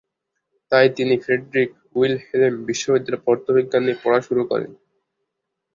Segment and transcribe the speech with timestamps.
[0.71, 4.71] তাই তিনি Friedrich Wilhelm বিশ্ববিদ্যালয়ে পদার্থবিজ্ঞান নিয়ে পড়া শুরু করেন।